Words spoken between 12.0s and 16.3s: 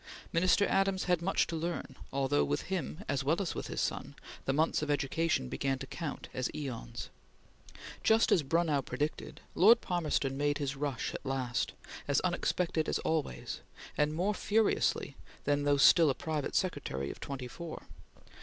as unexpected as always, and more furiously than though still a